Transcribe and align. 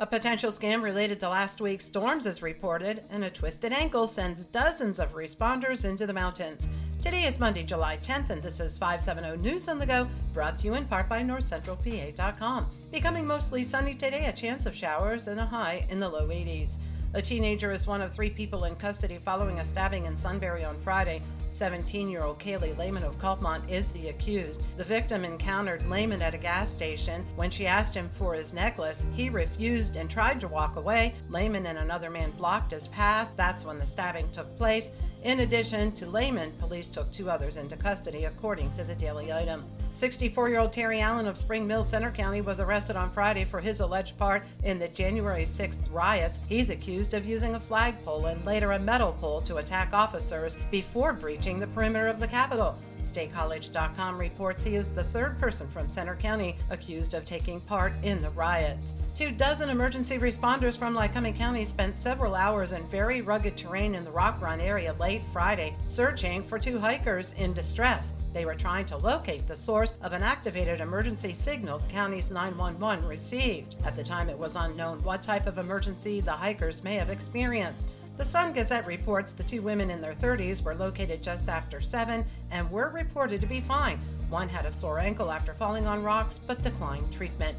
A 0.00 0.06
potential 0.06 0.52
scam 0.52 0.80
related 0.80 1.18
to 1.18 1.28
last 1.28 1.60
week's 1.60 1.84
storms 1.84 2.24
is 2.24 2.40
reported, 2.40 3.02
and 3.10 3.24
a 3.24 3.30
twisted 3.30 3.72
ankle 3.72 4.06
sends 4.06 4.44
dozens 4.44 5.00
of 5.00 5.14
responders 5.14 5.84
into 5.84 6.06
the 6.06 6.12
mountains. 6.12 6.68
Today 7.02 7.24
is 7.24 7.40
Monday, 7.40 7.64
July 7.64 7.98
10th, 8.00 8.30
and 8.30 8.40
this 8.40 8.60
is 8.60 8.78
570 8.78 9.42
News 9.42 9.66
on 9.66 9.80
the 9.80 9.86
Go, 9.86 10.08
brought 10.32 10.56
to 10.58 10.66
you 10.66 10.74
in 10.74 10.84
part 10.84 11.08
by 11.08 11.22
NorthCentralPA.com. 11.22 12.70
Becoming 12.92 13.26
mostly 13.26 13.64
sunny 13.64 13.92
today, 13.92 14.26
a 14.26 14.32
chance 14.32 14.66
of 14.66 14.76
showers 14.76 15.26
and 15.26 15.40
a 15.40 15.46
high 15.46 15.84
in 15.88 15.98
the 15.98 16.08
low 16.08 16.28
80s. 16.28 16.76
A 17.14 17.22
teenager 17.22 17.72
is 17.72 17.86
one 17.86 18.02
of 18.02 18.12
three 18.12 18.28
people 18.28 18.64
in 18.64 18.76
custody 18.76 19.18
following 19.24 19.60
a 19.60 19.64
stabbing 19.64 20.04
in 20.04 20.14
Sunbury 20.14 20.62
on 20.62 20.76
Friday. 20.76 21.22
17 21.48 22.10
year 22.10 22.22
old 22.22 22.38
Kaylee 22.38 22.76
Lehman 22.76 23.02
of 23.02 23.18
Coltmont 23.18 23.66
is 23.66 23.90
the 23.92 24.10
accused. 24.10 24.62
The 24.76 24.84
victim 24.84 25.24
encountered 25.24 25.88
Lehman 25.88 26.20
at 26.20 26.34
a 26.34 26.38
gas 26.38 26.70
station. 26.70 27.24
When 27.34 27.50
she 27.50 27.66
asked 27.66 27.94
him 27.94 28.10
for 28.10 28.34
his 28.34 28.52
necklace, 28.52 29.06
he 29.14 29.30
refused 29.30 29.96
and 29.96 30.10
tried 30.10 30.38
to 30.42 30.48
walk 30.48 30.76
away. 30.76 31.14
Lehman 31.30 31.64
and 31.64 31.78
another 31.78 32.10
man 32.10 32.30
blocked 32.32 32.72
his 32.72 32.88
path. 32.88 33.30
That's 33.36 33.64
when 33.64 33.78
the 33.78 33.86
stabbing 33.86 34.28
took 34.30 34.54
place. 34.58 34.90
In 35.22 35.40
addition 35.40 35.92
to 35.92 36.06
Lehman, 36.06 36.52
police 36.58 36.90
took 36.90 37.10
two 37.10 37.30
others 37.30 37.56
into 37.56 37.76
custody, 37.76 38.26
according 38.26 38.72
to 38.74 38.84
the 38.84 38.94
Daily 38.94 39.32
Item. 39.32 39.64
64 39.92 40.48
year 40.48 40.60
old 40.60 40.72
Terry 40.72 41.00
Allen 41.00 41.26
of 41.26 41.36
Spring 41.36 41.66
Mill 41.66 41.82
Centre 41.82 42.10
County 42.10 42.40
was 42.40 42.60
arrested 42.60 42.96
on 42.96 43.10
Friday 43.10 43.44
for 43.44 43.60
his 43.60 43.80
alleged 43.80 44.16
part 44.16 44.46
in 44.62 44.78
the 44.78 44.88
January 44.88 45.44
6th 45.44 45.82
riots. 45.90 46.40
He's 46.48 46.70
accused 46.70 47.14
of 47.14 47.26
using 47.26 47.54
a 47.54 47.60
flagpole 47.60 48.26
and 48.26 48.44
later 48.44 48.72
a 48.72 48.78
metal 48.78 49.12
pole 49.20 49.40
to 49.42 49.56
attack 49.56 49.92
officers 49.92 50.56
before 50.70 51.12
breaching 51.12 51.58
the 51.58 51.66
perimeter 51.68 52.06
of 52.06 52.20
the 52.20 52.28
Capitol. 52.28 52.78
StateCollege.com 53.12 54.18
reports 54.18 54.64
he 54.64 54.76
is 54.76 54.90
the 54.90 55.04
third 55.04 55.38
person 55.38 55.68
from 55.68 55.88
Centre 55.88 56.16
County 56.16 56.56
accused 56.70 57.14
of 57.14 57.24
taking 57.24 57.60
part 57.60 57.92
in 58.02 58.20
the 58.20 58.30
riots. 58.30 58.94
Two 59.14 59.30
dozen 59.30 59.70
emergency 59.70 60.18
responders 60.18 60.76
from 60.76 60.94
Lycoming 60.94 61.36
County 61.36 61.64
spent 61.64 61.96
several 61.96 62.34
hours 62.34 62.72
in 62.72 62.86
very 62.88 63.22
rugged 63.22 63.56
terrain 63.56 63.94
in 63.94 64.04
the 64.04 64.10
Rock 64.10 64.40
Run 64.40 64.60
area 64.60 64.94
late 65.00 65.22
Friday 65.32 65.74
searching 65.86 66.42
for 66.42 66.58
two 66.58 66.78
hikers 66.78 67.32
in 67.34 67.52
distress. 67.52 68.12
They 68.32 68.44
were 68.44 68.54
trying 68.54 68.86
to 68.86 68.96
locate 68.96 69.46
the 69.46 69.56
source 69.56 69.94
of 70.02 70.12
an 70.12 70.22
activated 70.22 70.80
emergency 70.80 71.32
signal 71.32 71.78
the 71.78 71.86
county's 71.86 72.30
911 72.30 73.04
received. 73.06 73.76
At 73.84 73.96
the 73.96 74.04
time, 74.04 74.28
it 74.28 74.38
was 74.38 74.54
unknown 74.54 75.02
what 75.02 75.22
type 75.22 75.46
of 75.46 75.58
emergency 75.58 76.20
the 76.20 76.32
hikers 76.32 76.84
may 76.84 76.96
have 76.96 77.10
experienced. 77.10 77.88
The 78.18 78.24
Sun 78.24 78.52
Gazette 78.52 78.84
reports 78.84 79.32
the 79.32 79.44
two 79.44 79.62
women 79.62 79.90
in 79.90 80.00
their 80.00 80.12
30s 80.12 80.60
were 80.60 80.74
located 80.74 81.22
just 81.22 81.48
after 81.48 81.80
7 81.80 82.24
and 82.50 82.68
were 82.68 82.88
reported 82.88 83.40
to 83.40 83.46
be 83.46 83.60
fine. 83.60 84.00
One 84.28 84.48
had 84.48 84.66
a 84.66 84.72
sore 84.72 84.98
ankle 84.98 85.30
after 85.30 85.54
falling 85.54 85.86
on 85.86 86.02
rocks 86.02 86.36
but 86.36 86.60
declined 86.60 87.12
treatment. 87.12 87.56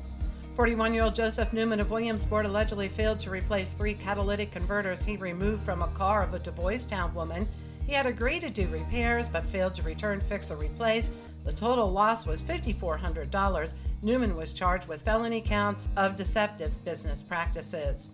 41 0.58 0.94
year 0.94 1.04
old 1.04 1.16
Joseph 1.16 1.54
Newman 1.54 1.80
of 1.80 1.92
Williamsport 1.92 2.46
allegedly 2.46 2.90
failed 2.90 3.20
to 3.20 3.30
replace 3.30 3.72
three 3.72 3.94
catalytic 3.94 4.52
converters 4.52 5.06
he 5.06 5.16
removed 5.16 5.64
from 5.64 5.82
a 5.82 5.88
car 5.88 6.24
of 6.24 6.34
a 6.34 6.40
DuBoistown 6.40 7.14
woman. 7.14 7.48
He 7.88 7.94
had 7.94 8.06
agreed 8.06 8.42
to 8.42 8.50
do 8.50 8.68
repairs 8.68 9.30
but 9.30 9.46
failed 9.46 9.76
to 9.76 9.84
return, 9.84 10.20
fix, 10.20 10.52
or 10.52 10.58
replace. 10.58 11.12
The 11.46 11.54
total 11.54 11.90
loss 11.90 12.26
was 12.26 12.42
$5,400. 12.42 13.76
Newman 14.02 14.36
was 14.36 14.52
charged 14.52 14.90
with 14.90 15.04
felony 15.04 15.40
counts 15.40 15.88
of 15.96 16.18
deceptive 16.18 16.84
business 16.84 17.24
practices. 17.24 18.10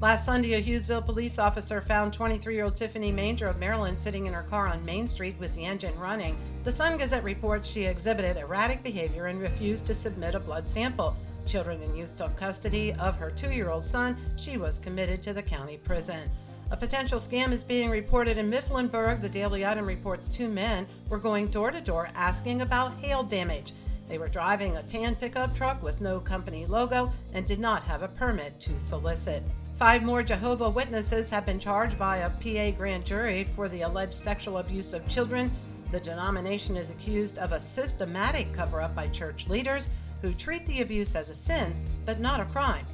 Last 0.00 0.24
Sunday, 0.24 0.54
a 0.54 0.62
Hughesville 0.62 1.04
police 1.04 1.38
officer 1.38 1.82
found 1.82 2.14
23 2.14 2.54
year 2.54 2.64
old 2.64 2.74
Tiffany 2.74 3.12
Manger 3.12 3.48
of 3.48 3.58
Maryland 3.58 4.00
sitting 4.00 4.24
in 4.24 4.32
her 4.32 4.44
car 4.44 4.66
on 4.66 4.82
Main 4.82 5.06
Street 5.06 5.36
with 5.38 5.54
the 5.54 5.66
engine 5.66 5.98
running. 5.98 6.38
The 6.64 6.72
Sun 6.72 6.96
Gazette 6.96 7.22
reports 7.22 7.70
she 7.70 7.84
exhibited 7.84 8.38
erratic 8.38 8.82
behavior 8.82 9.26
and 9.26 9.38
refused 9.38 9.86
to 9.88 9.94
submit 9.94 10.34
a 10.34 10.40
blood 10.40 10.66
sample. 10.66 11.14
Children 11.44 11.82
and 11.82 11.98
Youth 11.98 12.16
took 12.16 12.34
custody 12.34 12.94
of 12.94 13.18
her 13.18 13.30
two 13.30 13.52
year 13.52 13.68
old 13.68 13.84
son. 13.84 14.16
She 14.36 14.56
was 14.56 14.78
committed 14.78 15.22
to 15.22 15.34
the 15.34 15.42
county 15.42 15.76
prison. 15.76 16.30
A 16.70 16.78
potential 16.78 17.18
scam 17.18 17.52
is 17.52 17.62
being 17.62 17.90
reported 17.90 18.38
in 18.38 18.50
Mifflinburg. 18.50 19.20
The 19.20 19.28
Daily 19.28 19.66
Item 19.66 19.84
reports 19.84 20.28
two 20.28 20.48
men 20.48 20.86
were 21.10 21.18
going 21.18 21.48
door 21.48 21.70
to 21.72 21.80
door 21.82 22.08
asking 22.14 22.62
about 22.62 22.94
hail 23.00 23.22
damage. 23.22 23.74
They 24.10 24.18
were 24.18 24.28
driving 24.28 24.76
a 24.76 24.82
tan 24.82 25.14
pickup 25.14 25.54
truck 25.54 25.84
with 25.84 26.00
no 26.00 26.18
company 26.18 26.66
logo 26.66 27.12
and 27.32 27.46
did 27.46 27.60
not 27.60 27.84
have 27.84 28.02
a 28.02 28.08
permit 28.08 28.58
to 28.58 28.80
solicit. 28.80 29.44
Five 29.76 30.02
more 30.02 30.24
Jehovah 30.24 30.68
Witnesses 30.68 31.30
have 31.30 31.46
been 31.46 31.60
charged 31.60 31.96
by 31.96 32.16
a 32.16 32.30
PA 32.30 32.76
grand 32.76 33.06
jury 33.06 33.44
for 33.44 33.68
the 33.68 33.82
alleged 33.82 34.14
sexual 34.14 34.58
abuse 34.58 34.94
of 34.94 35.06
children. 35.08 35.52
The 35.92 36.00
denomination 36.00 36.76
is 36.76 36.90
accused 36.90 37.38
of 37.38 37.52
a 37.52 37.60
systematic 37.60 38.52
cover 38.52 38.82
up 38.82 38.96
by 38.96 39.06
church 39.06 39.46
leaders 39.48 39.90
who 40.22 40.34
treat 40.34 40.66
the 40.66 40.80
abuse 40.80 41.14
as 41.14 41.30
a 41.30 41.34
sin, 41.36 41.72
but 42.04 42.18
not 42.18 42.40
a 42.40 42.46
crime. 42.46 42.86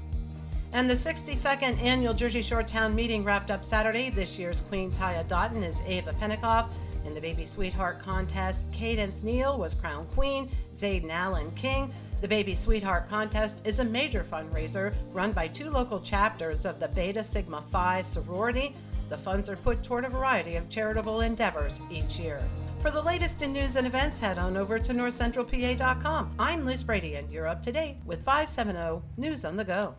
And 0.75 0.88
the 0.88 0.94
62nd 0.94 1.83
annual 1.83 2.12
Jersey 2.12 2.43
Shore 2.43 2.62
Town 2.62 2.94
meeting 2.94 3.25
wrapped 3.25 3.50
up 3.50 3.65
Saturday. 3.65 4.10
This 4.10 4.38
year's 4.38 4.60
Queen 4.60 4.93
Tiadaghton 4.93 5.66
is 5.66 5.81
Ava 5.87 6.12
Penikoff. 6.12 6.69
In 7.06 7.15
the 7.15 7.21
Baby 7.21 7.47
Sweetheart 7.47 8.00
contest, 8.00 8.71
Cadence 8.72 9.22
Neal 9.22 9.56
was 9.59 9.75
crowned 9.75 10.11
queen, 10.11 10.50
Zayden 10.72 11.11
Allen 11.11 11.53
king. 11.53 11.94
The 12.21 12.28
Baby 12.28 12.55
Sweetheart 12.55 13.09
Contest 13.09 13.61
is 13.65 13.78
a 13.78 13.84
major 13.84 14.25
fundraiser 14.25 14.93
run 15.12 15.33
by 15.33 15.47
two 15.49 15.71
local 15.71 16.00
chapters 16.00 16.65
of 16.65 16.81
the 16.81 16.89
Beta 16.89 17.22
Sigma 17.22 17.62
Phi 17.62 18.03
sorority. 18.03 18.75
The 19.09 19.19
funds 19.19 19.49
are 19.49 19.56
put 19.56 19.84
toward 19.84 20.05
a 20.05 20.09
variety 20.09 20.56
of 20.56 20.69
charitable 20.69 21.21
endeavors 21.21 21.81
each 21.91 22.19
year. 22.19 22.43
For 22.81 22.91
the 22.91 23.03
latest 23.03 23.41
in 23.41 23.53
news 23.53 23.77
and 23.77 23.87
events, 23.87 24.19
head 24.19 24.39
on 24.39 24.56
over 24.56 24.78
to 24.78 24.93
northcentralpa.com. 24.93 26.34
I'm 26.39 26.66
Liz 26.66 26.83
Brady, 26.83 27.15
and 27.15 27.31
you're 27.31 27.47
up 27.47 27.62
to 27.62 27.72
date 27.72 27.99
with 28.05 28.25
570 28.25 29.03
News 29.16 29.45
on 29.45 29.56
the 29.56 29.65
Go. 29.65 29.95